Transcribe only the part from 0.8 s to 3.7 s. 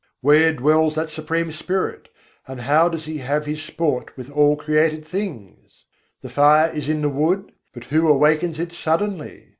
that Supreme Spirit, and how does He have His